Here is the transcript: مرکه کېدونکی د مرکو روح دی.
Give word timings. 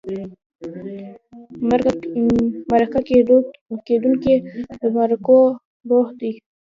مرکه 2.71 2.99
کېدونکی 3.87 4.35
د 4.79 4.81
مرکو 4.97 5.39
روح 5.89 6.07
دی. 6.19 6.31